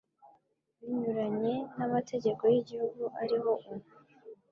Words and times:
Binyuranye 0.83 1.53
namategeko 1.77 2.41
yigihugu 2.53 3.03
ariho 3.21 3.49
ubu 3.69 3.73